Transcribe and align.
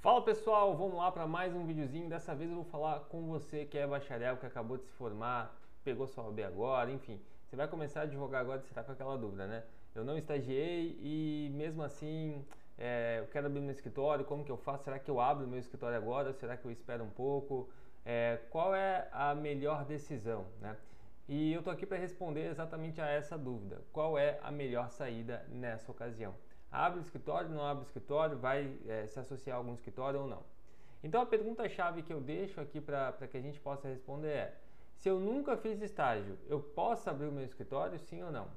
Fala 0.00 0.22
pessoal, 0.22 0.76
vamos 0.76 0.96
lá 0.96 1.10
para 1.10 1.26
mais 1.26 1.52
um 1.52 1.66
videozinho. 1.66 2.08
Dessa 2.08 2.32
vez 2.32 2.48
eu 2.48 2.54
vou 2.54 2.64
falar 2.64 3.00
com 3.08 3.26
você 3.26 3.64
que 3.64 3.76
é 3.76 3.84
bacharel, 3.84 4.36
que 4.36 4.46
acabou 4.46 4.76
de 4.76 4.84
se 4.84 4.92
formar, 4.92 5.52
pegou 5.82 6.06
sua 6.06 6.22
OAB 6.22 6.38
agora, 6.44 6.88
enfim. 6.92 7.20
Você 7.44 7.56
vai 7.56 7.66
começar 7.66 8.00
a 8.00 8.02
advogar 8.04 8.40
agora 8.42 8.60
e 8.60 8.62
você 8.62 8.68
está 8.68 8.84
com 8.84 8.92
aquela 8.92 9.18
dúvida, 9.18 9.48
né? 9.48 9.64
Eu 9.96 10.04
não 10.04 10.16
estagiei 10.16 10.96
e 11.02 11.50
mesmo 11.52 11.82
assim 11.82 12.46
é, 12.78 13.16
eu 13.18 13.26
quero 13.26 13.48
abrir 13.48 13.60
meu 13.60 13.72
escritório, 13.72 14.24
como 14.24 14.44
que 14.44 14.52
eu 14.52 14.56
faço? 14.56 14.84
Será 14.84 15.00
que 15.00 15.10
eu 15.10 15.20
abro 15.20 15.48
meu 15.48 15.58
escritório 15.58 15.96
agora? 15.96 16.32
Será 16.32 16.56
que 16.56 16.64
eu 16.64 16.70
espero 16.70 17.02
um 17.02 17.10
pouco? 17.10 17.68
É, 18.06 18.38
qual 18.50 18.76
é 18.76 19.08
a 19.10 19.34
melhor 19.34 19.84
decisão, 19.84 20.46
né? 20.60 20.76
E 21.28 21.52
eu 21.52 21.60
tô 21.60 21.70
aqui 21.70 21.84
para 21.84 21.98
responder 21.98 22.48
exatamente 22.48 23.00
a 23.00 23.08
essa 23.08 23.36
dúvida. 23.36 23.82
Qual 23.92 24.16
é 24.16 24.38
a 24.44 24.52
melhor 24.52 24.90
saída 24.90 25.44
nessa 25.48 25.90
ocasião? 25.90 26.36
Abre 26.70 27.00
o 27.00 27.02
escritório, 27.02 27.48
não 27.48 27.64
abre 27.64 27.84
o 27.84 27.86
escritório, 27.86 28.36
vai 28.36 28.76
é, 28.86 29.06
se 29.06 29.18
associar 29.18 29.56
a 29.56 29.58
algum 29.58 29.74
escritório 29.74 30.20
ou 30.20 30.26
não? 30.26 30.42
Então 31.02 31.22
a 31.22 31.26
pergunta-chave 31.26 32.02
que 32.02 32.12
eu 32.12 32.20
deixo 32.20 32.60
aqui 32.60 32.80
para 32.80 33.12
que 33.30 33.36
a 33.36 33.40
gente 33.40 33.58
possa 33.60 33.88
responder 33.88 34.28
é: 34.28 34.54
se 34.96 35.08
eu 35.08 35.18
nunca 35.20 35.56
fiz 35.56 35.80
estágio, 35.80 36.36
eu 36.48 36.60
posso 36.60 37.08
abrir 37.08 37.26
o 37.26 37.32
meu 37.32 37.44
escritório, 37.44 37.98
sim 37.98 38.22
ou 38.22 38.32
não? 38.32 38.48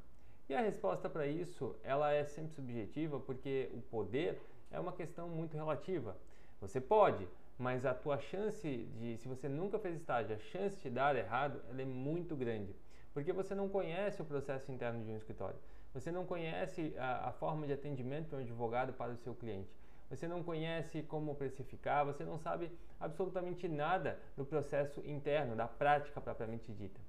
E 0.49 0.55
a 0.55 0.59
resposta 0.59 1.07
para 1.07 1.25
isso, 1.27 1.75
ela 1.83 2.11
é 2.11 2.25
sempre 2.25 2.51
subjetiva, 2.53 3.19
porque 3.19 3.69
o 3.73 3.81
poder 3.81 4.41
é 4.69 4.79
uma 4.79 4.91
questão 4.91 5.29
muito 5.29 5.55
relativa. 5.55 6.17
Você 6.59 6.81
pode, 6.81 7.27
mas 7.57 7.85
a 7.85 7.93
tua 7.93 8.19
chance 8.19 8.67
de, 8.99 9.17
se 9.17 9.27
você 9.27 9.47
nunca 9.47 9.79
fez 9.79 9.95
estágio, 9.95 10.35
a 10.35 10.39
chance 10.39 10.81
de 10.81 10.89
dar 10.89 11.15
errado, 11.15 11.61
ela 11.69 11.81
é 11.81 11.85
muito 11.85 12.35
grande, 12.35 12.75
porque 13.13 13.31
você 13.31 13.55
não 13.55 13.69
conhece 13.69 14.21
o 14.21 14.25
processo 14.25 14.71
interno 14.71 15.03
de 15.05 15.11
um 15.11 15.17
escritório, 15.17 15.57
você 15.93 16.11
não 16.11 16.25
conhece 16.25 16.93
a, 16.97 17.29
a 17.29 17.31
forma 17.31 17.67
de 17.67 17.73
atendimento 17.73 18.29
de 18.29 18.35
um 18.35 18.39
advogado 18.39 18.93
para 18.93 19.11
o 19.11 19.17
seu 19.17 19.35
cliente, 19.35 19.69
você 20.09 20.27
não 20.27 20.43
conhece 20.43 21.01
como 21.03 21.33
precificar, 21.35 22.05
você 22.05 22.25
não 22.25 22.37
sabe 22.37 22.69
absolutamente 22.99 23.67
nada 23.69 24.19
do 24.35 24.43
processo 24.43 24.99
interno, 25.05 25.55
da 25.55 25.67
prática 25.67 26.19
propriamente 26.19 26.69
dita. 26.73 26.99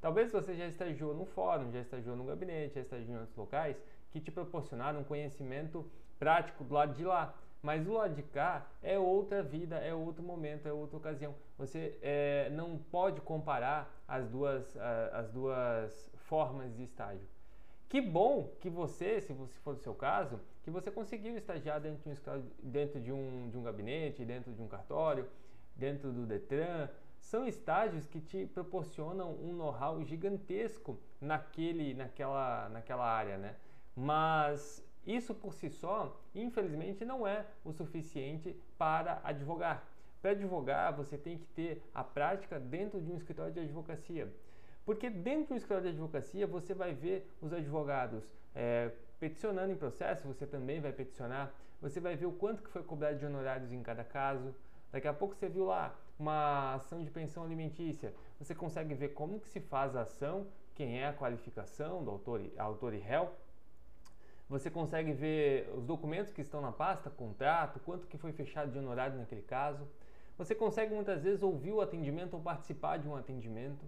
Talvez 0.00 0.32
você 0.32 0.56
já 0.56 0.66
estagiou 0.66 1.14
no 1.14 1.24
fórum, 1.24 1.70
já 1.70 1.80
estagiou 1.80 2.16
no 2.16 2.24
gabinete, 2.24 2.74
já 2.74 2.80
estagiou 2.80 3.16
em 3.16 3.20
outros 3.20 3.36
locais 3.36 3.80
que 4.10 4.20
te 4.20 4.32
proporcionaram 4.32 5.00
um 5.00 5.04
conhecimento 5.04 5.88
prático 6.18 6.64
do 6.64 6.74
lado 6.74 6.94
de 6.94 7.04
lá. 7.04 7.32
Mas 7.62 7.86
o 7.86 7.92
lado 7.92 8.14
de 8.14 8.22
cá 8.22 8.66
é 8.82 8.98
outra 8.98 9.42
vida, 9.42 9.76
é 9.76 9.92
outro 9.94 10.22
momento, 10.22 10.66
é 10.66 10.72
outra 10.72 10.96
ocasião. 10.96 11.34
Você 11.56 11.98
é, 12.02 12.50
não 12.50 12.78
pode 12.78 13.20
comparar 13.20 13.92
as 14.06 14.28
duas, 14.28 14.76
as 15.12 15.28
duas 15.30 16.10
formas 16.14 16.74
de 16.76 16.84
estágio. 16.84 17.26
Que 17.88 18.02
bom 18.02 18.52
que 18.60 18.68
você, 18.68 19.18
se 19.18 19.34
for 19.64 19.74
o 19.74 19.78
seu 19.78 19.94
caso, 19.94 20.38
que 20.62 20.70
você 20.70 20.90
conseguiu 20.90 21.36
estagiar 21.38 21.80
dentro 21.80 22.02
de 22.02 22.10
um, 22.10 22.42
dentro 22.62 23.00
de 23.00 23.10
um, 23.10 23.48
de 23.48 23.56
um 23.56 23.62
gabinete, 23.62 24.26
dentro 24.26 24.52
de 24.52 24.60
um 24.60 24.68
cartório, 24.68 25.26
dentro 25.74 26.12
do 26.12 26.26
Detran. 26.26 26.90
São 27.18 27.46
estágios 27.46 28.06
que 28.06 28.20
te 28.20 28.46
proporcionam 28.46 29.32
um 29.32 29.54
know-how 29.54 30.04
gigantesco 30.04 30.98
naquele, 31.18 31.94
naquela, 31.94 32.68
naquela 32.68 33.06
área, 33.06 33.38
né? 33.38 33.56
Mas 33.96 34.86
isso 35.06 35.34
por 35.34 35.54
si 35.54 35.70
só, 35.70 36.20
infelizmente, 36.34 37.06
não 37.06 37.26
é 37.26 37.46
o 37.64 37.72
suficiente 37.72 38.54
para 38.76 39.20
advogar. 39.24 39.82
Para 40.20 40.32
advogar, 40.32 40.94
você 40.94 41.16
tem 41.16 41.38
que 41.38 41.46
ter 41.46 41.82
a 41.94 42.04
prática 42.04 42.60
dentro 42.60 43.00
de 43.00 43.10
um 43.10 43.16
escritório 43.16 43.52
de 43.52 43.60
advocacia. 43.60 44.30
Porque 44.88 45.10
dentro 45.10 45.48
de 45.48 45.52
um 45.52 45.56
escritório 45.56 45.82
de 45.82 45.90
advocacia 45.90 46.46
você 46.46 46.72
vai 46.72 46.94
ver 46.94 47.30
os 47.42 47.52
advogados 47.52 48.24
é, 48.54 48.90
peticionando 49.20 49.70
em 49.70 49.76
processo, 49.76 50.26
você 50.26 50.46
também 50.46 50.80
vai 50.80 50.92
peticionar, 50.92 51.52
você 51.78 52.00
vai 52.00 52.16
ver 52.16 52.24
o 52.24 52.32
quanto 52.32 52.62
que 52.62 52.70
foi 52.70 52.82
cobrado 52.82 53.18
de 53.18 53.26
honorários 53.26 53.70
em 53.70 53.82
cada 53.82 54.02
caso. 54.02 54.54
Daqui 54.90 55.06
a 55.06 55.12
pouco 55.12 55.34
você 55.34 55.46
viu 55.46 55.66
lá 55.66 55.94
uma 56.18 56.72
ação 56.76 57.04
de 57.04 57.10
pensão 57.10 57.44
alimentícia, 57.44 58.14
você 58.38 58.54
consegue 58.54 58.94
ver 58.94 59.08
como 59.08 59.38
que 59.38 59.50
se 59.50 59.60
faz 59.60 59.94
a 59.94 60.00
ação, 60.00 60.46
quem 60.74 60.98
é 60.98 61.06
a 61.06 61.12
qualificação 61.12 62.02
do 62.02 62.10
autor, 62.10 62.40
autor 62.56 62.94
e 62.94 62.98
réu, 62.98 63.30
você 64.48 64.70
consegue 64.70 65.12
ver 65.12 65.70
os 65.76 65.84
documentos 65.84 66.32
que 66.32 66.40
estão 66.40 66.62
na 66.62 66.72
pasta, 66.72 67.10
contrato, 67.10 67.78
quanto 67.80 68.06
que 68.06 68.16
foi 68.16 68.32
fechado 68.32 68.72
de 68.72 68.78
honorário 68.78 69.18
naquele 69.18 69.42
caso. 69.42 69.86
Você 70.38 70.54
consegue 70.54 70.94
muitas 70.94 71.22
vezes 71.22 71.42
ouvir 71.42 71.72
o 71.72 71.82
atendimento 71.82 72.32
ou 72.32 72.40
participar 72.40 72.96
de 72.96 73.06
um 73.06 73.14
atendimento. 73.14 73.84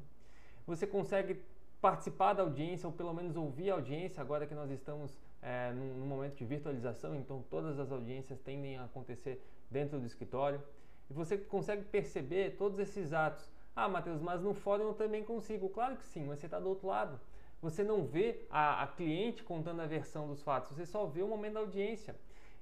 Você 0.71 0.87
consegue 0.87 1.41
participar 1.81 2.35
da 2.35 2.43
audiência 2.43 2.87
ou 2.87 2.93
pelo 2.93 3.13
menos 3.13 3.37
ouvir 3.37 3.71
a 3.71 3.75
audiência 3.75 4.21
agora 4.21 4.47
que 4.47 4.55
nós 4.55 4.71
estamos 4.71 5.17
é, 5.43 5.73
num, 5.73 5.95
num 5.99 6.07
momento 6.07 6.37
de 6.37 6.45
virtualização, 6.45 7.15
então 7.17 7.45
todas 7.51 7.79
as 7.79 7.91
audiências 7.91 8.39
tendem 8.41 8.77
a 8.77 8.85
acontecer 8.85 9.43
dentro 9.71 9.99
do 9.99 10.07
escritório. 10.07 10.63
E 11.11 11.13
você 11.13 11.37
consegue 11.37 11.83
perceber 11.85 12.57
todos 12.57 12.79
esses 12.79 13.13
atos. 13.13 13.51
Ah, 13.75 13.89
Matheus, 13.89 14.21
mas 14.21 14.41
no 14.41 14.55
fórum 14.55 14.85
eu 14.85 14.95
também 14.95 15.25
consigo. 15.25 15.69
Claro 15.69 15.97
que 15.97 16.05
sim, 16.05 16.25
mas 16.25 16.39
você 16.39 16.47
está 16.47 16.61
do 16.61 16.69
outro 16.69 16.89
lado 16.89 17.19
você 17.63 17.85
não 17.85 18.05
vê 18.05 18.41
a, 18.51 18.83
a 18.83 18.87
cliente 18.87 19.43
contando 19.43 19.81
a 19.81 19.87
versão 19.87 20.27
dos 20.27 20.43
fatos, 20.43 20.73
você 20.73 20.87
só 20.87 21.05
vê 21.07 21.23
o 21.23 21.29
momento 21.29 21.55
da 21.55 21.61
audiência. 21.61 22.17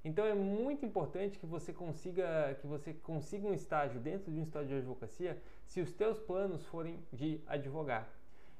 Então 0.04 0.24
é 0.24 0.34
muito 0.34 0.86
importante 0.86 1.38
que 1.38 1.46
você 1.46 1.72
consiga 1.72 2.56
que 2.60 2.66
você 2.66 2.94
consiga 2.94 3.46
um 3.46 3.52
estágio 3.52 4.00
dentro 4.00 4.30
de 4.30 4.38
um 4.38 4.42
estágio 4.42 4.68
de 4.68 4.74
advocacia 4.76 5.40
se 5.64 5.80
os 5.80 5.92
teus 5.92 6.18
planos 6.18 6.64
forem 6.66 6.98
de 7.12 7.40
advogar. 7.46 8.08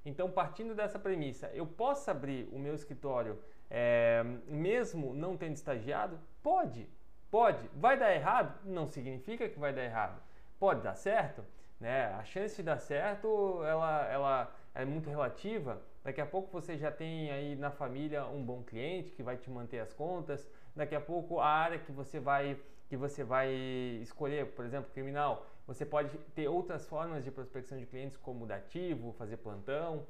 Então, 0.05 0.31
partindo 0.31 0.75
dessa 0.75 0.99
premissa, 0.99 1.51
eu 1.53 1.67
posso 1.67 2.11
abrir 2.11 2.49
o 2.53 2.59
meu 2.59 2.75
escritório 2.75 3.39
é, 3.71 4.23
mesmo 4.47 5.13
não 5.13 5.37
tendo 5.37 5.55
estagiado? 5.55 6.19
Pode, 6.43 6.89
pode. 7.31 7.69
Vai 7.75 7.99
dar 7.99 8.15
errado? 8.15 8.59
Não 8.65 8.87
significa 8.87 9.49
que 9.49 9.59
vai 9.59 9.73
dar 9.73 9.85
errado. 9.85 10.21
Pode 10.59 10.83
dar 10.83 10.95
certo? 10.95 11.45
Né? 11.79 12.07
A 12.07 12.25
chance 12.25 12.57
de 12.57 12.63
dar 12.63 12.79
certo 12.79 13.63
ela, 13.65 14.07
ela 14.07 14.57
é 14.75 14.85
muito 14.85 15.09
relativa. 15.11 15.81
Daqui 16.03 16.21
a 16.21 16.27
pouco 16.27 16.51
você 16.51 16.77
já 16.77 16.91
tem 16.91 17.31
aí 17.31 17.57
na 17.57 17.71
família 17.71 18.27
um 18.27 18.43
bom 18.45 18.63
cliente 18.63 19.13
que 19.13 19.23
vai 19.23 19.37
te 19.37 19.51
manter 19.51 19.81
as 19.81 19.93
contas. 19.93 20.49
Daqui 20.75 20.95
a 20.95 21.01
pouco 21.01 21.41
a 21.41 21.47
área 21.47 21.79
que 21.79 21.93
você 21.93 22.19
vai 22.21 22.59
que 22.89 22.97
você 22.97 23.23
vai 23.23 23.51
escolher, 24.01 24.47
por 24.53 24.65
exemplo, 24.65 24.91
criminal, 24.93 25.47
você 25.67 25.85
pode 25.85 26.17
ter 26.35 26.49
outras 26.49 26.87
formas 26.87 27.23
de 27.23 27.31
prospecção 27.31 27.79
de 27.79 27.85
clientes 27.85 28.17
como 28.17 28.47
dativo, 28.47 29.13
fazer 29.13 29.37
plantão. 29.37 30.07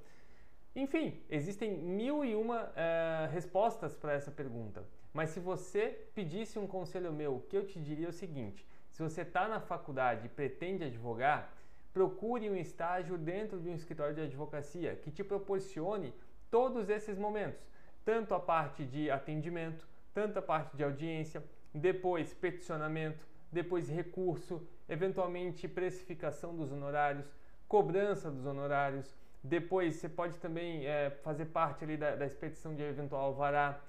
Enfim, 0.76 1.20
existem 1.28 1.76
mil 1.76 2.24
e 2.24 2.36
uma 2.36 2.72
é, 2.76 3.28
respostas 3.32 3.96
para 3.96 4.12
essa 4.12 4.30
pergunta. 4.30 4.84
Mas 5.12 5.30
se 5.30 5.40
você 5.40 6.08
pedisse 6.14 6.60
um 6.60 6.68
conselho 6.68 7.12
meu, 7.12 7.34
o 7.34 7.40
que 7.40 7.56
eu 7.56 7.66
te 7.66 7.80
diria 7.80 8.06
é 8.06 8.10
o 8.10 8.12
seguinte: 8.12 8.64
se 8.88 9.02
você 9.02 9.22
está 9.22 9.48
na 9.48 9.60
faculdade 9.60 10.26
e 10.26 10.28
pretende 10.28 10.84
advogar, 10.84 11.52
procure 11.98 12.48
um 12.48 12.54
estágio 12.54 13.18
dentro 13.18 13.58
de 13.58 13.68
um 13.68 13.74
escritório 13.74 14.14
de 14.14 14.20
advocacia 14.20 14.94
que 14.94 15.10
te 15.10 15.24
proporcione 15.24 16.14
todos 16.48 16.88
esses 16.88 17.18
momentos, 17.18 17.60
tanto 18.04 18.34
a 18.34 18.38
parte 18.38 18.84
de 18.84 19.10
atendimento, 19.10 19.84
tanto 20.14 20.38
a 20.38 20.42
parte 20.42 20.76
de 20.76 20.84
audiência, 20.84 21.42
depois 21.74 22.32
peticionamento, 22.32 23.26
depois 23.50 23.88
recurso, 23.88 24.64
eventualmente 24.88 25.66
precificação 25.66 26.54
dos 26.54 26.70
honorários, 26.70 27.26
cobrança 27.66 28.30
dos 28.30 28.46
honorários, 28.46 29.12
depois 29.42 29.96
você 29.96 30.08
pode 30.08 30.38
também 30.38 30.86
é, 30.86 31.10
fazer 31.24 31.46
parte 31.46 31.82
ali 31.82 31.96
da, 31.96 32.14
da 32.14 32.26
expedição 32.26 32.76
de 32.76 32.82
eventual 32.82 33.22
alvará. 33.22 33.80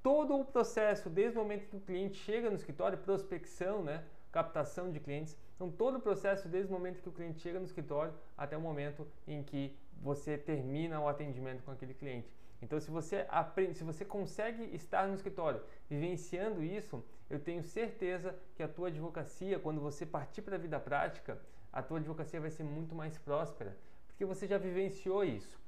Todo 0.00 0.38
o 0.38 0.44
processo, 0.44 1.10
desde 1.10 1.36
o 1.36 1.42
momento 1.42 1.66
que 1.68 1.76
o 1.76 1.80
cliente 1.80 2.18
chega 2.18 2.48
no 2.50 2.54
escritório, 2.54 2.96
prospecção, 2.98 3.82
né? 3.82 4.04
captação 4.30 4.92
de 4.92 5.00
clientes. 5.00 5.36
Então, 5.58 5.72
todo 5.72 5.96
o 5.96 6.00
processo, 6.00 6.48
desde 6.48 6.70
o 6.70 6.72
momento 6.72 7.02
que 7.02 7.08
o 7.08 7.12
cliente 7.12 7.40
chega 7.40 7.58
no 7.58 7.64
escritório 7.64 8.14
até 8.36 8.56
o 8.56 8.60
momento 8.60 9.04
em 9.26 9.42
que 9.42 9.76
você 10.00 10.38
termina 10.38 11.00
o 11.00 11.08
atendimento 11.08 11.64
com 11.64 11.72
aquele 11.72 11.92
cliente. 11.92 12.32
Então, 12.62 12.78
se 12.78 12.88
você 12.92 13.26
aprende, 13.28 13.74
se 13.74 13.82
você 13.82 14.04
consegue 14.04 14.72
estar 14.72 15.08
no 15.08 15.14
escritório 15.14 15.60
vivenciando 15.90 16.62
isso, 16.62 17.04
eu 17.28 17.40
tenho 17.40 17.64
certeza 17.64 18.36
que 18.54 18.62
a 18.62 18.68
tua 18.68 18.86
advocacia, 18.86 19.58
quando 19.58 19.80
você 19.80 20.06
partir 20.06 20.42
para 20.42 20.54
a 20.54 20.58
vida 20.58 20.78
prática, 20.78 21.40
a 21.72 21.82
tua 21.82 21.98
advocacia 21.98 22.40
vai 22.40 22.50
ser 22.50 22.62
muito 22.62 22.94
mais 22.94 23.18
próspera, 23.18 23.76
porque 24.06 24.24
você 24.24 24.46
já 24.46 24.58
vivenciou 24.58 25.24
isso. 25.24 25.58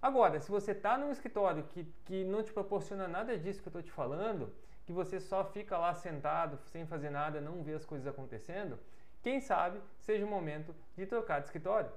Agora, 0.00 0.38
se 0.38 0.52
você 0.52 0.70
está 0.70 0.96
num 0.96 1.10
escritório 1.10 1.64
que, 1.64 1.84
que 2.04 2.22
não 2.24 2.44
te 2.44 2.52
proporciona 2.52 3.08
nada 3.08 3.36
disso 3.36 3.60
que 3.60 3.66
eu 3.66 3.70
estou 3.70 3.82
te 3.82 3.90
falando, 3.90 4.52
que 4.84 4.92
você 4.92 5.18
só 5.18 5.44
fica 5.44 5.76
lá 5.78 5.94
sentado 5.94 6.58
sem 6.72 6.86
fazer 6.86 7.10
nada, 7.10 7.40
não 7.40 7.62
vê 7.62 7.74
as 7.74 7.84
coisas 7.84 8.06
acontecendo, 8.06 8.78
quem 9.22 9.40
sabe 9.40 9.80
seja 9.98 10.24
o 10.24 10.28
momento 10.28 10.74
de 10.96 11.06
trocar 11.06 11.40
de 11.40 11.46
escritório. 11.46 11.90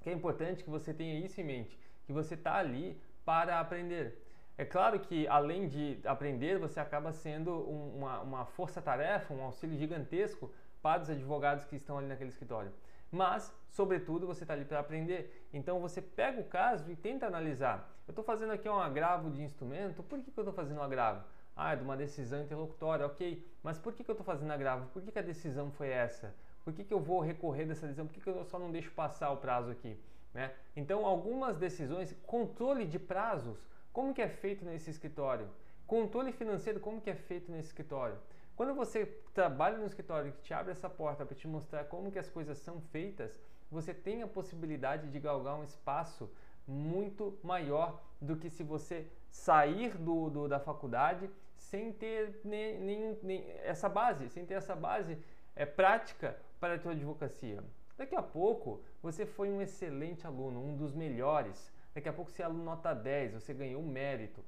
Que 0.00 0.10
é 0.10 0.12
importante 0.12 0.64
que 0.64 0.70
você 0.70 0.94
tenha 0.94 1.18
isso 1.18 1.40
em 1.40 1.44
mente, 1.44 1.78
que 2.04 2.12
você 2.12 2.34
está 2.34 2.56
ali 2.56 3.00
para 3.24 3.60
aprender. 3.60 4.22
É 4.56 4.64
claro 4.64 4.98
que 5.00 5.28
além 5.28 5.68
de 5.68 6.00
aprender, 6.04 6.58
você 6.58 6.80
acaba 6.80 7.12
sendo 7.12 7.52
um, 7.52 7.98
uma, 7.98 8.20
uma 8.20 8.44
força-tarefa, 8.46 9.34
um 9.34 9.42
auxílio 9.42 9.76
gigantesco 9.76 10.50
para 10.80 11.02
os 11.02 11.10
advogados 11.10 11.64
que 11.64 11.76
estão 11.76 11.98
ali 11.98 12.06
naquele 12.06 12.30
escritório 12.30 12.72
mas, 13.10 13.52
sobretudo, 13.70 14.26
você 14.26 14.44
está 14.44 14.54
ali 14.54 14.64
para 14.64 14.80
aprender. 14.80 15.48
Então 15.52 15.80
você 15.80 16.02
pega 16.02 16.40
o 16.40 16.44
caso 16.44 16.90
e 16.90 16.96
tenta 16.96 17.26
analisar. 17.26 17.90
Eu 18.06 18.12
estou 18.12 18.24
fazendo 18.24 18.52
aqui 18.52 18.68
um 18.68 18.78
agravo 18.78 19.30
de 19.30 19.42
instrumento, 19.42 20.02
por 20.02 20.18
que, 20.20 20.30
que 20.30 20.38
eu 20.38 20.42
estou 20.42 20.54
fazendo 20.54 20.78
um 20.78 20.82
agravo? 20.82 21.24
Ah, 21.56 21.74
de 21.74 21.82
uma 21.82 21.96
decisão 21.96 22.42
interlocutória, 22.42 23.06
ok. 23.06 23.42
Mas 23.62 23.78
por 23.78 23.94
que, 23.94 24.04
que 24.04 24.10
eu 24.10 24.12
estou 24.12 24.26
fazendo 24.26 24.52
agravo? 24.52 24.88
Por 24.90 25.00
que, 25.00 25.10
que 25.10 25.18
a 25.18 25.22
decisão 25.22 25.70
foi 25.70 25.88
essa? 25.88 26.34
Por 26.62 26.74
que, 26.74 26.84
que 26.84 26.92
eu 26.92 27.00
vou 27.00 27.20
recorrer 27.20 27.64
dessa 27.64 27.86
decisão? 27.86 28.06
Por 28.06 28.12
que, 28.12 28.20
que 28.20 28.28
eu 28.28 28.44
só 28.44 28.58
não 28.58 28.70
deixo 28.70 28.90
passar 28.90 29.30
o 29.30 29.38
prazo 29.38 29.70
aqui? 29.70 29.98
Né? 30.34 30.52
Então, 30.76 31.06
algumas 31.06 31.56
decisões, 31.56 32.14
controle 32.26 32.84
de 32.84 32.98
prazos, 32.98 33.58
como 33.90 34.12
que 34.12 34.20
é 34.20 34.28
feito 34.28 34.66
nesse 34.66 34.90
escritório? 34.90 35.48
Controle 35.86 36.30
financeiro, 36.30 36.78
como 36.78 37.00
que 37.00 37.08
é 37.08 37.14
feito 37.14 37.50
nesse 37.50 37.68
escritório? 37.68 38.18
Quando 38.54 38.74
você 38.74 39.06
trabalha 39.32 39.78
no 39.78 39.86
escritório 39.86 40.32
que 40.32 40.42
te 40.42 40.52
abre 40.52 40.72
essa 40.72 40.90
porta 40.90 41.24
para 41.24 41.34
te 41.34 41.48
mostrar 41.48 41.84
como 41.84 42.10
que 42.10 42.18
as 42.18 42.28
coisas 42.28 42.58
são 42.58 42.80
feitas, 42.80 43.40
você 43.70 43.94
tem 43.94 44.22
a 44.22 44.26
possibilidade 44.26 45.08
de 45.08 45.18
galgar 45.18 45.58
um 45.58 45.64
espaço 45.64 46.30
muito 46.66 47.38
maior 47.42 48.00
do 48.20 48.36
que 48.36 48.50
se 48.50 48.62
você 48.62 49.06
sair 49.30 49.96
do, 49.96 50.28
do 50.30 50.48
da 50.48 50.58
faculdade 50.58 51.30
sem 51.70 51.92
ter 51.92 52.40
nem, 52.44 52.78
nem, 52.78 53.18
nem, 53.22 53.50
essa 53.62 53.88
base, 53.88 54.28
sem 54.28 54.46
ter 54.46 54.54
essa 54.54 54.76
base 54.76 55.18
é, 55.54 55.66
prática 55.66 56.36
para 56.60 56.74
a 56.74 56.78
tua 56.78 56.92
advocacia. 56.92 57.62
Daqui 57.98 58.14
a 58.14 58.22
pouco 58.22 58.82
você 59.02 59.26
foi 59.26 59.50
um 59.50 59.60
excelente 59.60 60.26
aluno, 60.26 60.62
um 60.62 60.76
dos 60.76 60.94
melhores. 60.94 61.72
Daqui 61.92 62.08
a 62.08 62.12
pouco 62.12 62.30
você 62.30 62.42
é 62.42 62.44
aluno 62.44 62.62
nota 62.62 62.94
10, 62.94 63.34
você 63.34 63.52
ganhou 63.52 63.82
um 63.82 63.88
mérito. 63.88 64.44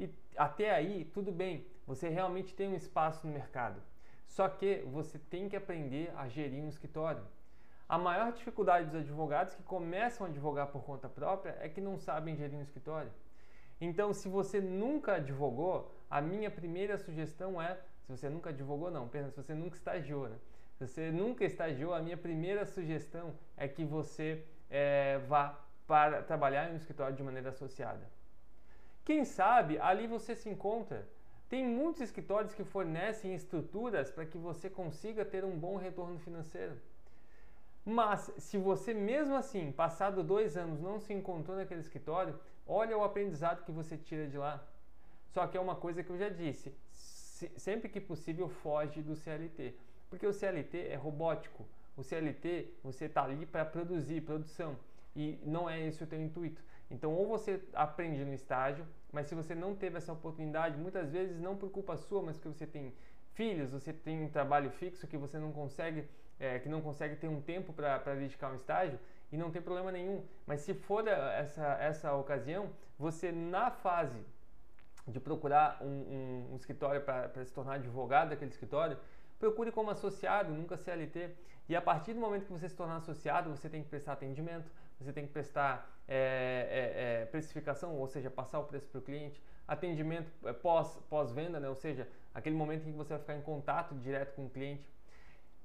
E 0.00 0.08
até 0.36 0.70
aí, 0.70 1.04
tudo 1.04 1.30
bem, 1.30 1.66
você 1.86 2.08
realmente 2.08 2.54
tem 2.54 2.68
um 2.68 2.74
espaço 2.74 3.26
no 3.26 3.32
mercado. 3.32 3.80
Só 4.26 4.48
que 4.48 4.82
você 4.86 5.18
tem 5.18 5.48
que 5.48 5.56
aprender 5.56 6.12
a 6.16 6.28
gerir 6.28 6.62
um 6.62 6.68
escritório. 6.68 7.24
A 7.86 7.98
maior 7.98 8.32
dificuldade 8.32 8.86
dos 8.86 9.00
advogados 9.00 9.54
que 9.54 9.62
começam 9.64 10.26
a 10.26 10.30
advogar 10.30 10.68
por 10.68 10.82
conta 10.82 11.10
própria 11.10 11.58
é 11.60 11.68
que 11.68 11.80
não 11.80 11.98
sabem 11.98 12.34
gerir 12.34 12.58
um 12.58 12.62
escritório. 12.62 13.12
Então, 13.80 14.12
se 14.14 14.28
você 14.28 14.60
nunca 14.60 15.16
advogou, 15.16 15.92
a 16.14 16.20
minha 16.20 16.48
primeira 16.48 16.96
sugestão 16.96 17.60
é, 17.60 17.76
se 18.04 18.08
você 18.16 18.28
nunca 18.28 18.50
advogou 18.50 18.88
não, 18.88 19.08
perdão, 19.08 19.32
se 19.32 19.36
você 19.36 19.52
nunca 19.52 19.76
estagiou, 19.76 20.28
né? 20.28 20.36
Se 20.76 20.86
você 20.86 21.10
nunca 21.10 21.44
estagiou, 21.44 21.92
a 21.92 22.00
minha 22.00 22.16
primeira 22.16 22.64
sugestão 22.64 23.34
é 23.56 23.66
que 23.66 23.84
você 23.84 24.44
é, 24.70 25.18
vá 25.26 25.58
para 25.88 26.22
trabalhar 26.22 26.70
em 26.70 26.74
um 26.74 26.76
escritório 26.76 27.16
de 27.16 27.22
maneira 27.24 27.48
associada. 27.48 28.08
Quem 29.04 29.24
sabe 29.24 29.76
ali 29.80 30.06
você 30.06 30.36
se 30.36 30.48
encontra. 30.48 31.04
Tem 31.48 31.66
muitos 31.66 32.02
escritórios 32.02 32.54
que 32.54 32.62
fornecem 32.62 33.34
estruturas 33.34 34.12
para 34.12 34.24
que 34.24 34.38
você 34.38 34.70
consiga 34.70 35.24
ter 35.24 35.44
um 35.44 35.58
bom 35.58 35.76
retorno 35.76 36.20
financeiro. 36.20 36.76
Mas 37.84 38.30
se 38.38 38.56
você 38.56 38.94
mesmo 38.94 39.34
assim, 39.34 39.72
passado 39.72 40.22
dois 40.22 40.56
anos, 40.56 40.80
não 40.80 41.00
se 41.00 41.12
encontrou 41.12 41.56
naquele 41.56 41.80
escritório, 41.80 42.38
olha 42.64 42.96
o 42.96 43.02
aprendizado 43.02 43.64
que 43.64 43.72
você 43.72 43.96
tira 43.96 44.28
de 44.28 44.38
lá. 44.38 44.64
Só 45.34 45.48
que 45.48 45.58
é 45.58 45.60
uma 45.60 45.74
coisa 45.74 46.00
que 46.04 46.10
eu 46.10 46.16
já 46.16 46.28
disse, 46.28 46.72
sempre 47.56 47.88
que 47.88 48.00
possível 48.00 48.48
foge 48.48 49.02
do 49.02 49.16
CLT. 49.16 49.74
Porque 50.08 50.24
o 50.24 50.32
CLT 50.32 50.86
é 50.90 50.94
robótico. 50.94 51.66
O 51.96 52.04
CLT, 52.04 52.72
você 52.84 53.06
está 53.06 53.24
ali 53.24 53.44
para 53.44 53.64
produzir, 53.64 54.20
produção. 54.20 54.76
E 55.14 55.40
não 55.42 55.68
é 55.68 55.84
esse 55.84 56.04
o 56.04 56.06
teu 56.06 56.22
intuito. 56.22 56.62
Então, 56.88 57.12
ou 57.12 57.26
você 57.26 57.60
aprende 57.72 58.24
no 58.24 58.32
estágio, 58.32 58.86
mas 59.10 59.26
se 59.26 59.34
você 59.34 59.56
não 59.56 59.74
teve 59.74 59.96
essa 59.96 60.12
oportunidade, 60.12 60.78
muitas 60.78 61.10
vezes 61.10 61.40
não 61.40 61.56
por 61.56 61.68
culpa 61.68 61.96
sua, 61.96 62.22
mas 62.22 62.38
que 62.38 62.46
você 62.46 62.64
tem 62.64 62.94
filhos, 63.32 63.72
você 63.72 63.92
tem 63.92 64.22
um 64.22 64.28
trabalho 64.28 64.70
fixo 64.70 65.08
que 65.08 65.16
você 65.16 65.36
não 65.36 65.50
consegue, 65.50 66.08
é, 66.38 66.60
que 66.60 66.68
não 66.68 66.80
consegue 66.80 67.16
ter 67.16 67.26
um 67.26 67.40
tempo 67.40 67.72
para 67.72 68.14
dedicar 68.14 68.52
um 68.52 68.54
estágio, 68.54 69.00
e 69.32 69.36
não 69.36 69.50
tem 69.50 69.60
problema 69.60 69.90
nenhum. 69.90 70.24
Mas 70.46 70.60
se 70.60 70.74
for 70.74 71.08
essa, 71.08 71.76
essa 71.80 72.14
ocasião, 72.14 72.70
você 72.96 73.32
na 73.32 73.72
fase 73.72 74.20
de 75.06 75.20
procurar 75.20 75.78
um, 75.82 75.86
um, 75.86 76.48
um 76.52 76.56
escritório 76.56 77.00
para 77.02 77.44
se 77.44 77.52
tornar 77.52 77.74
advogado 77.74 78.30
daquele 78.30 78.50
escritório, 78.50 78.96
procure 79.38 79.70
como 79.70 79.90
associado, 79.90 80.52
nunca 80.52 80.76
CLT. 80.76 81.30
E 81.68 81.76
a 81.76 81.82
partir 81.82 82.14
do 82.14 82.20
momento 82.20 82.46
que 82.46 82.52
você 82.52 82.68
se 82.68 82.76
tornar 82.76 82.96
associado, 82.96 83.50
você 83.50 83.68
tem 83.68 83.82
que 83.82 83.88
prestar 83.88 84.12
atendimento, 84.12 84.70
você 84.98 85.12
tem 85.12 85.26
que 85.26 85.32
prestar 85.32 85.90
é, 86.06 86.16
é, 86.16 87.22
é, 87.22 87.26
precificação, 87.26 87.96
ou 87.96 88.06
seja, 88.06 88.30
passar 88.30 88.58
o 88.60 88.64
preço 88.64 88.86
para 88.88 88.98
o 88.98 89.02
cliente, 89.02 89.42
atendimento 89.66 90.30
é, 90.44 90.52
pós, 90.52 90.98
pós-venda, 91.08 91.58
né? 91.58 91.68
ou 91.68 91.74
seja, 91.74 92.08
aquele 92.34 92.56
momento 92.56 92.86
em 92.86 92.92
que 92.92 92.96
você 92.96 93.10
vai 93.10 93.18
ficar 93.18 93.34
em 93.34 93.42
contato 93.42 93.94
direto 93.94 94.34
com 94.34 94.46
o 94.46 94.50
cliente. 94.50 94.88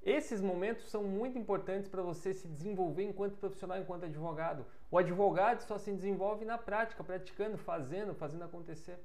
Esses 0.02 0.40
momentos 0.40 0.88
são 0.88 1.02
muito 1.02 1.38
importantes 1.38 1.86
para 1.86 2.00
você 2.00 2.32
se 2.32 2.48
desenvolver 2.48 3.04
enquanto 3.04 3.36
profissional, 3.36 3.78
enquanto 3.78 4.04
advogado. 4.04 4.64
O 4.90 4.96
advogado 4.96 5.60
só 5.60 5.76
se 5.76 5.92
desenvolve 5.92 6.44
na 6.46 6.56
prática, 6.56 7.04
praticando, 7.04 7.58
fazendo, 7.58 8.14
fazendo 8.14 8.44
acontecer. 8.44 8.98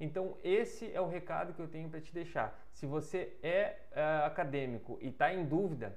Então, 0.00 0.38
esse 0.42 0.90
é 0.92 1.00
o 1.00 1.06
recado 1.06 1.52
que 1.52 1.60
eu 1.60 1.68
tenho 1.68 1.90
para 1.90 2.00
te 2.00 2.12
deixar. 2.12 2.58
Se 2.72 2.86
você 2.86 3.36
é 3.42 3.76
uh, 3.92 4.26
acadêmico 4.26 4.98
e 5.02 5.08
está 5.08 5.32
em 5.32 5.44
dúvida, 5.44 5.94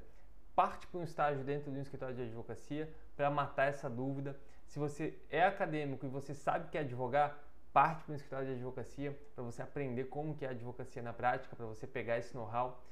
parte 0.53 0.85
para 0.87 0.99
um 0.99 1.03
estágio 1.03 1.41
dentro 1.43 1.71
de 1.71 1.79
um 1.79 1.81
escritório 1.81 2.13
de 2.13 2.21
advocacia 2.21 2.93
para 3.15 3.31
matar 3.31 3.69
essa 3.69 3.89
dúvida. 3.89 4.37
Se 4.67 4.77
você 4.77 5.17
é 5.29 5.43
acadêmico 5.43 6.05
e 6.05 6.09
você 6.09 6.33
sabe 6.33 6.69
que 6.69 6.77
é 6.77 6.81
advogar, 6.81 7.41
parte 7.71 8.03
para 8.03 8.11
um 8.11 8.15
escritório 8.15 8.47
de 8.47 8.53
advocacia 8.53 9.17
para 9.33 9.43
você 9.43 9.61
aprender 9.61 10.05
como 10.05 10.35
que 10.35 10.43
é 10.45 10.49
a 10.49 10.51
advocacia 10.51 11.01
na 11.01 11.13
prática, 11.13 11.55
para 11.55 11.65
você 11.65 11.87
pegar 11.87 12.17
esse 12.17 12.35
know-how. 12.35 12.83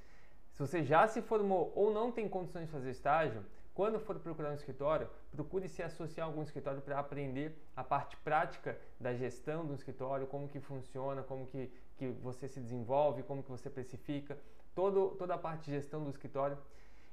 Se 0.54 0.60
você 0.60 0.84
já 0.84 1.08
se 1.08 1.22
formou 1.22 1.72
ou 1.76 1.94
não 1.94 2.12
tem 2.12 2.28
condições 2.28 2.66
de 2.66 2.72
fazer 2.72 2.90
estágio, 2.90 3.46
quando 3.74 4.00
for 4.00 4.20
procurar 4.20 4.52
um 4.52 4.56
escritório, 4.56 5.10
procure 5.32 5.68
se 5.68 5.82
associar 5.82 6.28
a 6.28 6.30
algum 6.30 6.44
escritório 6.44 6.82
para 6.82 7.00
aprender 7.00 7.58
a 7.76 7.84
parte 7.84 8.18
prática 8.18 8.78
da 9.00 9.14
gestão 9.14 9.66
do 9.66 9.74
escritório, 9.74 10.28
como 10.28 10.50
que 10.50 10.60
funciona, 10.60 11.24
como 11.24 11.48
que, 11.48 11.72
que 11.98 12.08
você 12.22 12.48
se 12.48 12.60
desenvolve, 12.60 13.24
como 13.24 13.42
que 13.42 13.50
você 13.50 13.70
precifica, 13.70 14.38
todo, 14.76 15.16
toda 15.18 15.36
a 15.36 15.38
parte 15.38 15.66
de 15.66 15.72
gestão 15.72 16.04
do 16.04 16.10
escritório. 16.10 16.58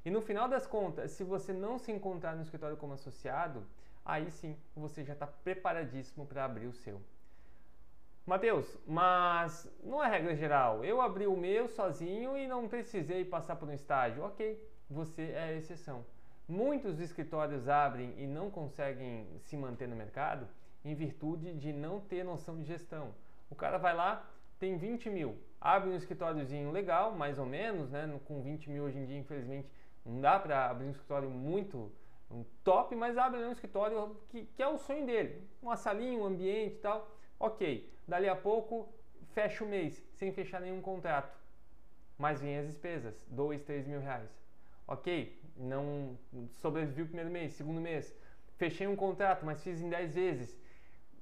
E 0.04 0.10
no 0.10 0.20
final 0.20 0.48
das 0.48 0.66
contas, 0.66 1.12
se 1.12 1.22
você 1.22 1.52
não 1.52 1.78
se 1.78 1.92
encontrar 1.92 2.34
no 2.34 2.42
escritório 2.42 2.76
como 2.76 2.92
associado, 2.94 3.64
aí 4.04 4.30
sim 4.30 4.56
você 4.74 5.04
já 5.04 5.12
está 5.12 5.26
preparadíssimo 5.26 6.26
para 6.26 6.44
abrir 6.44 6.66
o 6.66 6.72
seu. 6.72 7.00
Mateus, 8.26 8.76
mas 8.86 9.70
não 9.82 10.04
é 10.04 10.08
regra 10.08 10.34
geral. 10.34 10.84
Eu 10.84 11.00
abri 11.00 11.26
o 11.26 11.36
meu 11.36 11.68
sozinho 11.68 12.36
e 12.36 12.46
não 12.46 12.68
precisei 12.68 13.24
passar 13.24 13.56
por 13.56 13.68
um 13.68 13.72
estágio. 13.72 14.22
Ok, 14.22 14.62
você 14.90 15.30
é 15.30 15.44
a 15.44 15.52
exceção. 15.54 16.04
Muitos 16.48 16.98
escritórios 16.98 17.68
abrem 17.68 18.14
e 18.16 18.26
não 18.26 18.50
conseguem 18.50 19.26
se 19.40 19.54
manter 19.54 19.86
no 19.86 19.94
mercado 19.94 20.48
em 20.82 20.94
virtude 20.94 21.52
de 21.52 21.74
não 21.74 22.00
ter 22.00 22.24
noção 22.24 22.56
de 22.56 22.64
gestão. 22.64 23.14
O 23.50 23.54
cara 23.54 23.76
vai 23.76 23.94
lá, 23.94 24.26
tem 24.58 24.78
20 24.78 25.10
mil, 25.10 25.36
abre 25.60 25.90
um 25.90 25.94
escritóriozinho 25.96 26.70
legal, 26.70 27.14
mais 27.14 27.38
ou 27.38 27.44
menos, 27.44 27.90
né? 27.90 28.18
Com 28.24 28.40
20 28.40 28.70
mil 28.70 28.84
hoje 28.84 28.98
em 28.98 29.04
dia, 29.04 29.18
infelizmente, 29.18 29.68
não 30.06 30.22
dá 30.22 30.38
para 30.38 30.70
abrir 30.70 30.86
um 30.86 30.90
escritório 30.90 31.28
muito 31.28 31.92
um 32.30 32.44
top, 32.64 32.94
mas 32.94 33.18
abre 33.18 33.40
um 33.44 33.52
escritório 33.52 34.16
que, 34.28 34.44
que, 34.46 34.62
é 34.62 34.68
o 34.68 34.78
sonho 34.78 35.04
dele. 35.04 35.46
Uma 35.62 35.76
salinha, 35.76 36.18
um 36.18 36.24
ambiente 36.24 36.76
e 36.76 36.78
tal. 36.78 37.10
Ok. 37.38 37.92
Dali 38.06 38.28
a 38.28 38.36
pouco, 38.36 38.88
fecha 39.32 39.64
o 39.64 39.68
mês, 39.68 40.02
sem 40.14 40.32
fechar 40.32 40.60
nenhum 40.60 40.80
contrato. 40.80 41.38
Mas 42.18 42.40
vem 42.40 42.58
as 42.58 42.66
despesas, 42.66 43.14
dois, 43.28 43.62
três 43.62 43.86
mil 43.86 44.00
reais. 44.00 44.30
Ok, 44.86 45.37
não 45.58 46.16
sobrevivi 46.60 47.02
o 47.02 47.06
primeiro 47.06 47.30
mês, 47.30 47.52
segundo 47.54 47.80
mês. 47.80 48.14
Fechei 48.56 48.86
um 48.86 48.96
contrato, 48.96 49.44
mas 49.44 49.62
fiz 49.62 49.80
em 49.80 49.88
10 49.88 50.14
vezes. 50.14 50.58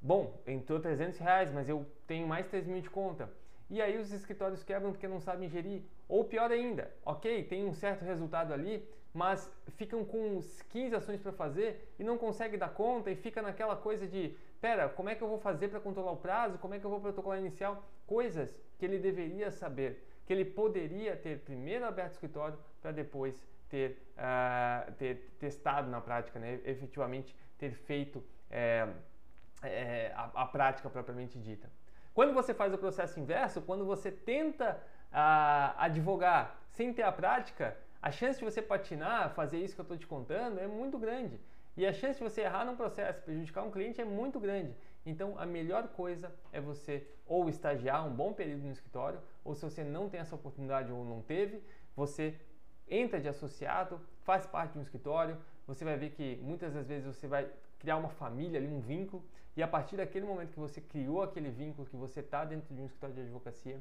Bom, 0.00 0.40
entrou 0.47 0.78
300 0.78 1.19
reais, 1.19 1.52
mas 1.52 1.69
eu 1.69 1.87
tenho 2.07 2.26
mais 2.26 2.47
3 2.47 2.66
mil 2.66 2.81
de 2.81 2.90
conta. 2.90 3.31
E 3.69 3.83
aí 3.83 3.99
os 3.99 4.12
escritórios 4.12 4.62
quebram 4.62 4.93
porque 4.93 5.09
não 5.09 5.21
sabem 5.21 5.49
gerir. 5.49 5.83
Ou 6.09 6.25
pior 6.25 6.50
ainda, 6.52 6.93
ok, 7.05 7.43
tem 7.45 7.64
um 7.64 7.75
certo 7.75 8.05
resultado 8.05 8.52
ali, 8.52 8.88
mas 9.12 9.50
ficam 9.76 10.05
com 10.05 10.40
15 10.69 10.95
ações 10.95 11.21
para 11.21 11.33
fazer 11.33 11.93
e 11.99 12.05
não 12.05 12.16
consegue 12.16 12.57
dar 12.57 12.69
conta 12.69 13.11
e 13.11 13.16
fica 13.16 13.43
naquela 13.43 13.75
coisa 13.75 14.07
de, 14.07 14.37
pera, 14.61 14.88
como 14.88 15.09
é 15.09 15.14
que 15.14 15.23
eu 15.23 15.28
vou 15.28 15.38
fazer 15.38 15.69
para 15.69 15.81
controlar 15.81 16.12
o 16.12 16.16
prazo? 16.16 16.59
Como 16.59 16.75
é 16.75 16.78
que 16.78 16.85
eu 16.85 16.90
vou 16.90 17.00
protocolar 17.00 17.38
inicial? 17.38 17.83
Coisas 18.07 18.57
que 18.78 18.85
ele 18.85 18.99
deveria 18.99 19.50
saber, 19.50 20.07
que 20.26 20.33
ele 20.33 20.45
poderia 20.45 21.16
ter 21.16 21.40
primeiro 21.40 21.85
aberto 21.85 22.11
o 22.11 22.14
escritório 22.14 22.59
para 22.81 22.93
depois 22.93 23.45
ter, 23.68 24.02
uh, 24.16 24.92
ter 24.92 25.35
testado 25.38 25.90
na 25.90 26.00
prática, 26.00 26.38
né? 26.38 26.61
efetivamente 26.64 27.35
ter 27.58 27.73
feito 27.73 28.23
é, 28.50 28.88
é, 29.62 30.12
a, 30.14 30.42
a 30.42 30.46
prática 30.46 30.88
propriamente 30.88 31.38
dita. 31.38 31.70
Quando 32.14 32.32
você 32.32 32.54
faz 32.54 32.73
o 32.73 32.78
processo 32.78 33.18
inverso, 33.20 33.61
quando 33.62 33.85
você 33.85 34.11
tenta 34.11 34.80
uh, 35.12 35.75
advogar 35.76 36.58
sem 36.70 36.92
ter 36.92 37.02
a 37.02 37.12
prática, 37.12 37.76
a 38.00 38.11
chance 38.11 38.38
de 38.38 38.44
você 38.44 38.62
patinar, 38.62 39.35
fazer 39.35 39.58
isso 39.58 39.75
que 39.75 39.80
eu 39.80 39.85
estou 39.85 39.99
te 39.99 40.06
contando, 40.06 40.58
é 40.58 40.66
muito 40.66 40.99
grande. 40.99 41.40
E 41.76 41.87
a 41.87 41.92
chance 41.92 42.18
de 42.18 42.25
você 42.25 42.42
errar 42.42 42.64
num 42.64 42.76
processo, 42.76 43.20
prejudicar 43.23 43.62
um 43.64 43.70
cliente 43.70 44.00
é 44.00 44.04
muito 44.04 44.40
grande. 44.40 44.75
Então, 45.04 45.38
a 45.38 45.44
melhor 45.44 45.88
coisa 45.88 46.32
é 46.52 46.61
você 46.61 47.06
ou 47.26 47.49
estagiar 47.49 48.06
um 48.06 48.14
bom 48.14 48.32
período 48.32 48.64
no 48.64 48.73
escritório, 48.73 49.20
ou 49.44 49.54
se 49.54 49.62
você 49.62 49.85
não 49.85 50.08
tem 50.08 50.20
essa 50.20 50.35
oportunidade 50.35 50.90
ou 50.90 51.04
não 51.04 51.20
teve, 51.20 51.62
você 51.94 52.38
entra 52.88 53.21
de 53.21 53.28
associado, 53.28 54.00
faz 54.23 54.47
parte 54.47 54.73
de 54.73 54.78
um 54.78 54.83
escritório, 54.83 55.37
você 55.66 55.85
vai 55.85 55.97
ver 55.97 56.11
que 56.11 56.37
muitas 56.43 56.75
das 56.75 56.87
vezes 56.87 57.07
você 57.07 57.26
vai 57.26 57.49
criar 57.78 57.97
uma 57.97 58.09
família 58.09 58.59
ali, 58.59 58.69
um 58.69 58.81
vínculo, 58.81 59.25
e 59.57 59.62
a 59.62 59.69
partir 59.69 59.97
daquele 59.97 60.26
momento 60.26 60.52
que 60.52 60.61
você 60.61 60.81
criou 60.81 61.23
aquele 61.23 61.50
vínculo, 61.50 61.88
que 61.88 61.97
você 61.97 62.21
está 62.21 62.45
dentro 62.45 62.75
de 62.75 62.81
um 62.81 62.85
escritório 62.85 63.14
de 63.14 63.23
advocacia, 63.23 63.81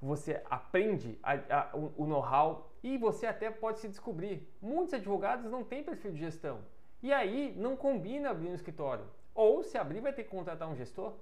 você 0.00 0.42
aprende 0.48 1.18
a, 1.22 1.32
a, 1.34 1.76
o, 1.76 1.92
o 1.98 2.06
know-how 2.06 2.72
e 2.82 2.96
você 2.96 3.26
até 3.26 3.50
pode 3.50 3.80
se 3.80 3.88
descobrir. 3.88 4.48
Muitos 4.60 4.94
advogados 4.94 5.50
não 5.50 5.62
têm 5.62 5.84
perfil 5.84 6.12
de 6.12 6.20
gestão 6.20 6.60
e 7.02 7.12
aí 7.12 7.54
não 7.56 7.76
combina 7.76 8.30
abrir 8.30 8.48
um 8.48 8.54
escritório. 8.54 9.04
Ou 9.34 9.62
se 9.62 9.76
abrir, 9.76 10.00
vai 10.00 10.12
ter 10.12 10.24
que 10.24 10.30
contratar 10.30 10.68
um 10.68 10.74
gestor. 10.74 11.14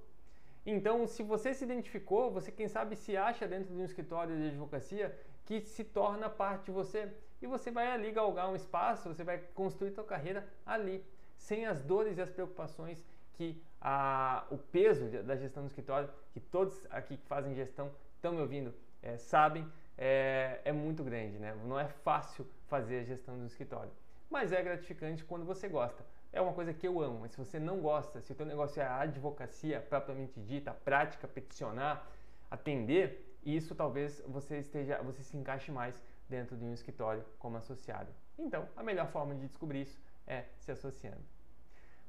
Então, 0.64 1.07
se 1.07 1.23
você 1.23 1.52
se 1.52 1.64
identificou, 1.64 2.30
você 2.30 2.52
quem 2.52 2.68
sabe 2.68 2.95
se 2.95 3.16
acha 3.16 3.47
dentro 3.47 3.75
de 3.75 3.80
um 3.80 3.85
escritório 3.85 4.37
de 4.37 4.49
advocacia 4.49 5.16
que 5.48 5.62
se 5.62 5.82
torna 5.82 6.28
parte 6.28 6.66
de 6.66 6.70
você 6.70 7.10
e 7.40 7.46
você 7.46 7.70
vai 7.70 7.90
ali 7.90 8.12
galgar 8.12 8.50
um 8.50 8.54
espaço, 8.54 9.08
você 9.08 9.24
vai 9.24 9.38
construir 9.54 9.90
sua 9.92 10.04
carreira 10.04 10.46
ali, 10.66 11.02
sem 11.38 11.64
as 11.64 11.80
dores 11.80 12.18
e 12.18 12.20
as 12.20 12.28
preocupações 12.28 13.02
que 13.32 13.58
a, 13.80 14.44
o 14.50 14.58
peso 14.58 15.08
da 15.22 15.36
gestão 15.36 15.62
do 15.62 15.68
escritório, 15.68 16.10
que 16.34 16.40
todos 16.40 16.86
aqui 16.90 17.16
que 17.16 17.26
fazem 17.26 17.54
gestão 17.54 17.90
estão 18.14 18.32
me 18.32 18.42
ouvindo, 18.42 18.74
é, 19.02 19.16
sabem, 19.16 19.66
é, 19.96 20.60
é 20.66 20.72
muito 20.72 21.02
grande, 21.02 21.38
né? 21.38 21.56
Não 21.64 21.80
é 21.80 21.88
fácil 21.88 22.46
fazer 22.66 22.98
a 22.98 23.04
gestão 23.04 23.38
do 23.38 23.46
escritório, 23.46 23.90
mas 24.28 24.52
é 24.52 24.62
gratificante 24.62 25.24
quando 25.24 25.46
você 25.46 25.66
gosta. 25.66 26.04
É 26.30 26.42
uma 26.42 26.52
coisa 26.52 26.74
que 26.74 26.86
eu 26.86 27.00
amo, 27.00 27.20
mas 27.20 27.30
se 27.30 27.38
você 27.38 27.58
não 27.58 27.80
gosta, 27.80 28.20
se 28.20 28.32
o 28.32 28.34
teu 28.34 28.44
negócio 28.44 28.82
é 28.82 28.84
a 28.84 29.00
advocacia 29.00 29.80
propriamente 29.80 30.38
dita, 30.40 30.74
prática, 30.74 31.26
peticionar, 31.26 32.06
atender, 32.50 33.27
isso 33.56 33.74
talvez 33.74 34.22
você 34.26 34.58
esteja, 34.58 35.00
você 35.02 35.22
se 35.22 35.36
encaixe 35.36 35.70
mais 35.70 36.02
dentro 36.28 36.56
de 36.56 36.64
um 36.64 36.72
escritório 36.72 37.24
como 37.38 37.56
associado. 37.56 38.12
Então, 38.38 38.68
a 38.76 38.82
melhor 38.82 39.08
forma 39.08 39.34
de 39.34 39.46
descobrir 39.46 39.82
isso 39.82 39.98
é 40.26 40.44
se 40.58 40.70
associando. 40.70 41.22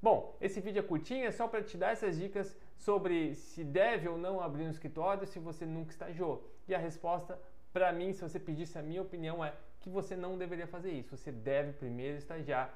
Bom, 0.01 0.37
esse 0.39 0.61
vídeo 0.61 0.79
é 0.79 0.83
curtinho, 0.83 1.25
é 1.25 1.31
só 1.31 1.47
para 1.47 1.61
te 1.61 1.77
dar 1.77 1.91
essas 1.91 2.17
dicas 2.17 2.55
sobre 2.77 3.35
se 3.35 3.63
deve 3.63 4.07
ou 4.07 4.17
não 4.17 4.39
abrir 4.39 4.63
um 4.63 4.69
escritório 4.69 5.27
se 5.27 5.39
você 5.39 5.65
nunca 5.65 5.91
estagiou. 5.91 6.49
E 6.67 6.73
a 6.73 6.77
resposta, 6.77 7.37
para 7.73 7.91
mim, 7.91 8.13
se 8.13 8.21
você 8.21 8.39
pedisse 8.39 8.77
a 8.77 8.81
minha 8.81 9.01
opinião, 9.01 9.43
é 9.43 9.53
que 9.81 9.89
você 9.89 10.15
não 10.15 10.37
deveria 10.37 10.67
fazer 10.67 10.91
isso. 10.91 11.17
Você 11.17 11.31
deve 11.31 11.73
primeiro 11.73 12.17
estagiar 12.17 12.73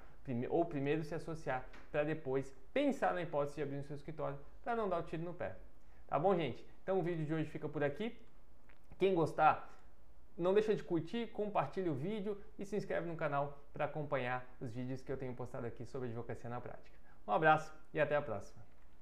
ou 0.49 0.65
primeiro 0.65 1.03
se 1.03 1.13
associar 1.13 1.65
para 1.91 2.03
depois 2.03 2.53
pensar 2.73 3.13
na 3.13 3.21
hipótese 3.21 3.55
de 3.55 3.61
abrir 3.61 3.77
o 3.77 3.83
seu 3.83 3.95
escritório 3.95 4.37
para 4.63 4.75
não 4.75 4.87
dar 4.87 4.99
o 4.99 5.03
tiro 5.03 5.23
no 5.23 5.33
pé. 5.33 5.55
Tá 6.07 6.17
bom, 6.17 6.35
gente? 6.35 6.65
Então 6.81 6.99
o 6.99 7.03
vídeo 7.03 7.25
de 7.25 7.33
hoje 7.33 7.49
fica 7.49 7.67
por 7.67 7.83
aqui. 7.83 8.15
Quem 9.03 9.13
gostar, 9.13 9.69
não 10.37 10.53
deixa 10.53 10.73
de 10.73 10.81
curtir, 10.81 11.27
compartilha 11.27 11.91
o 11.91 11.93
vídeo 11.93 12.41
e 12.57 12.63
se 12.63 12.77
inscreve 12.77 13.05
no 13.05 13.17
canal 13.17 13.59
para 13.73 13.83
acompanhar 13.83 14.47
os 14.61 14.71
vídeos 14.71 15.01
que 15.01 15.11
eu 15.11 15.17
tenho 15.17 15.35
postado 15.35 15.67
aqui 15.67 15.85
sobre 15.85 16.07
advocacia 16.07 16.49
na 16.49 16.61
prática. 16.61 16.97
Um 17.27 17.33
abraço 17.33 17.69
e 17.93 17.99
até 17.99 18.15
a 18.15 18.21
próxima. 18.21 18.62